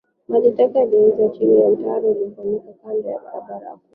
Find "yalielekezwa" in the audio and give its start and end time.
0.79-1.29